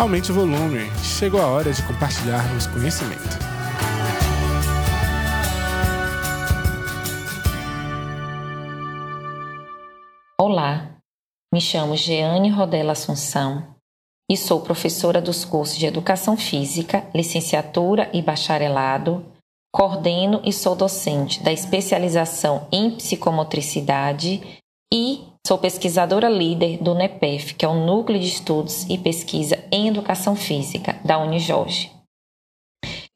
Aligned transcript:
Aumente 0.00 0.32
o 0.32 0.34
volume, 0.34 0.90
chegou 1.04 1.42
a 1.42 1.46
hora 1.46 1.70
de 1.70 1.82
compartilharmos 1.82 2.66
conhecimento. 2.68 3.20
Olá, 10.40 10.96
me 11.52 11.60
chamo 11.60 11.98
Jeane 11.98 12.48
Rodela 12.48 12.92
Assunção 12.92 13.76
e 14.30 14.38
sou 14.38 14.62
professora 14.62 15.20
dos 15.20 15.44
cursos 15.44 15.76
de 15.76 15.84
Educação 15.84 16.34
Física, 16.34 17.06
Licenciatura 17.14 18.08
e 18.14 18.22
Bacharelado. 18.22 19.30
Coordeno 19.70 20.40
e 20.46 20.50
sou 20.50 20.74
docente 20.74 21.42
da 21.42 21.52
especialização 21.52 22.66
em 22.72 22.96
psicomotricidade 22.96 24.58
e 24.90 25.29
sou 25.50 25.58
pesquisadora 25.58 26.28
líder 26.28 26.80
do 26.80 26.94
NEPEF, 26.94 27.54
que 27.54 27.64
é 27.64 27.68
o 27.68 27.74
Núcleo 27.74 28.20
de 28.20 28.28
Estudos 28.28 28.84
e 28.88 28.96
Pesquisa 28.96 29.58
em 29.72 29.88
Educação 29.88 30.36
Física 30.36 30.92
da 31.04 31.18
Unijorge. 31.18 31.92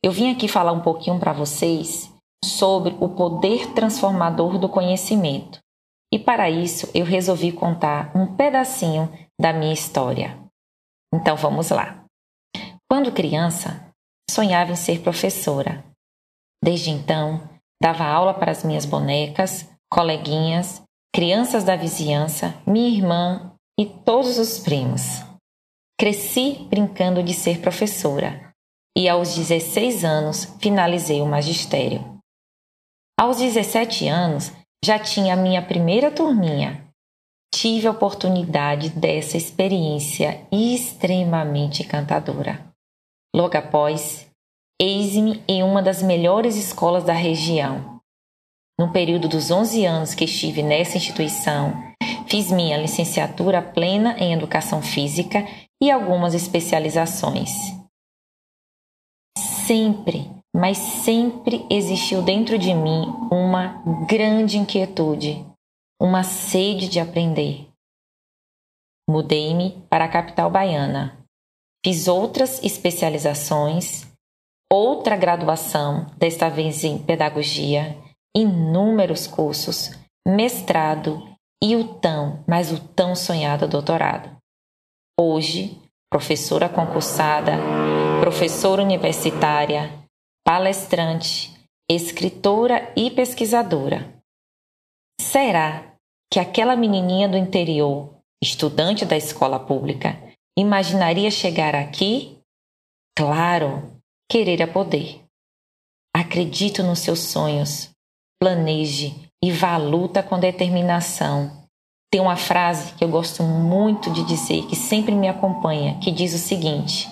Eu 0.02 0.10
vim 0.10 0.32
aqui 0.32 0.48
falar 0.48 0.72
um 0.72 0.80
pouquinho 0.80 1.20
para 1.20 1.32
vocês 1.32 2.12
sobre 2.44 2.96
o 2.98 3.10
poder 3.10 3.72
transformador 3.72 4.58
do 4.58 4.68
conhecimento. 4.68 5.60
E 6.12 6.18
para 6.18 6.50
isso 6.50 6.90
eu 6.92 7.04
resolvi 7.04 7.52
contar 7.52 8.10
um 8.16 8.34
pedacinho 8.34 9.08
da 9.40 9.52
minha 9.52 9.72
história. 9.72 10.36
Então 11.14 11.36
vamos 11.36 11.70
lá. 11.70 12.04
Quando 12.90 13.12
criança, 13.12 13.94
sonhava 14.28 14.72
em 14.72 14.76
ser 14.76 15.02
professora. 15.02 15.84
Desde 16.60 16.90
então, 16.90 17.48
dava 17.80 18.04
aula 18.04 18.34
para 18.34 18.50
as 18.50 18.64
minhas 18.64 18.84
bonecas, 18.84 19.70
coleguinhas, 19.88 20.82
crianças 21.14 21.62
da 21.62 21.76
vizinhança, 21.76 22.60
minha 22.66 22.88
irmã 22.88 23.52
e 23.78 23.86
todos 23.86 24.36
os 24.36 24.58
primos. 24.58 25.22
Cresci 25.96 26.66
brincando 26.68 27.22
de 27.22 27.32
ser 27.32 27.60
professora 27.60 28.52
e 28.98 29.08
aos 29.08 29.36
16 29.36 30.04
anos 30.04 30.44
finalizei 30.60 31.22
o 31.22 31.26
magistério. 31.26 32.18
Aos 33.16 33.36
17 33.36 34.08
anos 34.08 34.50
já 34.84 34.98
tinha 34.98 35.36
minha 35.36 35.64
primeira 35.64 36.10
turminha. 36.10 36.84
Tive 37.54 37.86
a 37.86 37.92
oportunidade 37.92 38.90
dessa 38.90 39.36
experiência 39.36 40.44
extremamente 40.50 41.84
encantadora. 41.84 42.66
Logo 43.32 43.56
após, 43.56 44.28
eis-me 44.82 45.44
em 45.46 45.62
uma 45.62 45.80
das 45.80 46.02
melhores 46.02 46.56
escolas 46.56 47.04
da 47.04 47.12
região. 47.12 47.93
No 48.78 48.92
período 48.92 49.28
dos 49.28 49.50
11 49.50 49.84
anos 49.84 50.14
que 50.14 50.24
estive 50.24 50.62
nessa 50.62 50.96
instituição, 50.96 51.74
fiz 52.28 52.50
minha 52.50 52.76
licenciatura 52.76 53.62
plena 53.62 54.16
em 54.18 54.32
Educação 54.32 54.82
Física 54.82 55.46
e 55.82 55.90
algumas 55.90 56.34
especializações. 56.34 57.50
Sempre 59.66 60.34
mas 60.54 60.78
sempre 60.78 61.66
existiu 61.68 62.22
dentro 62.22 62.56
de 62.56 62.72
mim 62.72 63.06
uma 63.28 63.82
grande 64.06 64.56
inquietude, 64.56 65.44
uma 66.00 66.22
sede 66.22 66.88
de 66.88 67.00
aprender. 67.00 67.68
Mudei-me 69.10 69.84
para 69.90 70.04
a 70.04 70.08
capital 70.08 70.48
baiana. 70.48 71.18
Fiz 71.84 72.06
outras 72.06 72.62
especializações, 72.62 74.06
outra 74.72 75.16
graduação, 75.16 76.06
desta 76.16 76.48
vez 76.48 76.84
em 76.84 76.98
pedagogia, 76.98 77.98
inúmeros 78.36 79.26
cursos, 79.26 79.90
mestrado 80.26 81.22
e 81.62 81.76
o 81.76 81.94
tão, 81.94 82.44
mas 82.46 82.72
o 82.72 82.80
tão 82.88 83.14
sonhado 83.14 83.68
doutorado. 83.68 84.36
Hoje, 85.18 85.80
professora 86.10 86.68
concursada, 86.68 87.52
professora 88.20 88.82
universitária, 88.82 89.92
palestrante, 90.44 91.54
escritora 91.90 92.92
e 92.96 93.10
pesquisadora. 93.10 94.20
Será 95.20 95.96
que 96.32 96.40
aquela 96.40 96.74
menininha 96.76 97.28
do 97.28 97.36
interior, 97.36 98.16
estudante 98.42 99.04
da 99.04 99.16
escola 99.16 99.58
pública, 99.58 100.20
imaginaria 100.58 101.30
chegar 101.30 101.74
aqui? 101.74 102.40
Claro, 103.16 104.00
querer 104.28 104.60
é 104.60 104.66
poder. 104.66 105.24
Acredito 106.14 106.82
nos 106.82 106.98
seus 107.00 107.20
sonhos, 107.20 107.93
planeje 108.40 109.28
e 109.42 109.50
vá 109.50 109.74
à 109.74 109.76
luta 109.76 110.22
com 110.22 110.38
determinação. 110.38 111.64
Tem 112.10 112.20
uma 112.20 112.36
frase 112.36 112.94
que 112.94 113.04
eu 113.04 113.08
gosto 113.08 113.42
muito 113.42 114.10
de 114.12 114.24
dizer, 114.24 114.66
que 114.66 114.76
sempre 114.76 115.14
me 115.14 115.28
acompanha, 115.28 115.98
que 115.98 116.12
diz 116.12 116.32
o 116.32 116.38
seguinte: 116.38 117.08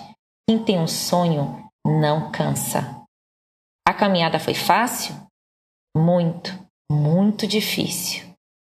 quem 0.47 0.63
tem 0.63 0.79
um 0.79 0.87
sonho 0.87 1.69
não 1.85 2.31
cansa. 2.31 3.03
A 3.85 3.93
caminhada 3.93 4.39
foi 4.39 4.53
fácil? 4.53 5.13
Muito, 5.95 6.57
muito 6.89 7.45
difícil, 7.45 8.23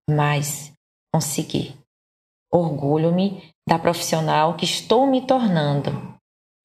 mas 0.09 0.73
consegui. 1.15 1.77
Orgulho-me 2.51 3.51
da 3.69 3.79
profissional 3.79 4.57
que 4.57 4.65
estou 4.65 5.07
me 5.07 5.27
tornando. 5.27 6.17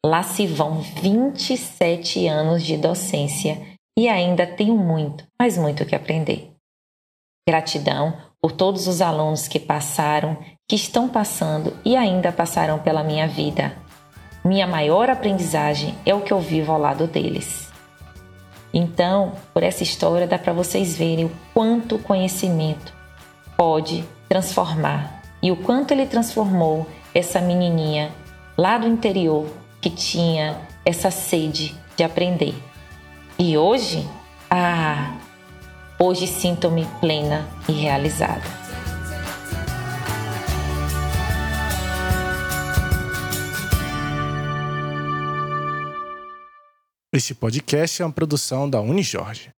Lá 0.05 0.23
se 0.23 0.47
vão 0.47 0.79
27 0.81 2.25
anos 2.27 2.63
de 2.63 2.77
docência 2.77 3.66
e 3.97 4.07
ainda 4.07 4.45
tenho 4.45 4.77
muito, 4.77 5.25
mas 5.39 5.57
muito 5.57 5.83
que 5.83 5.95
aprender. 5.95 6.53
Gratidão 7.49 8.13
por 8.39 8.51
todos 8.51 8.87
os 8.87 9.01
alunos 9.01 9.47
que 9.47 9.59
passaram, 9.59 10.37
que 10.69 10.75
estão 10.75 11.09
passando 11.09 11.75
e 11.83 11.95
ainda 11.95 12.31
passarão 12.31 12.77
pela 12.77 13.03
minha 13.03 13.27
vida. 13.27 13.75
Minha 14.45 14.67
maior 14.67 15.09
aprendizagem 15.09 15.97
é 16.05 16.13
o 16.13 16.21
que 16.21 16.31
eu 16.31 16.39
vivo 16.39 16.71
ao 16.71 16.79
lado 16.79 17.07
deles. 17.07 17.71
Então, 18.71 19.33
por 19.53 19.63
essa 19.63 19.81
história 19.81 20.27
dá 20.27 20.37
para 20.37 20.53
vocês 20.53 20.95
verem 20.95 21.25
o 21.25 21.31
quanto 21.53 21.95
o 21.95 21.99
conhecimento 21.99 22.93
pode 23.57 24.05
transformar 24.29 25.23
e 25.41 25.51
o 25.51 25.55
quanto 25.55 25.91
ele 25.91 26.05
transformou 26.05 26.85
essa 27.15 27.41
menininha 27.41 28.11
lá 28.55 28.77
do 28.77 28.87
interior 28.87 29.47
que 29.81 29.89
tinha 29.89 30.61
essa 30.85 31.09
sede 31.09 31.75
de 31.95 32.03
aprender. 32.03 32.53
E 33.39 33.55
hoje, 33.55 34.03
ah, 34.49 35.15
hoje 35.99 36.25
sinto-me 36.25 36.87
plena 36.99 37.47
e 37.69 37.71
realizada. 37.71 38.41
Este 47.13 47.35
podcast 47.35 48.01
é 48.01 48.05
uma 48.05 48.11
produção 48.11 48.67
da 48.67 48.81
Unijorge. 48.81 49.51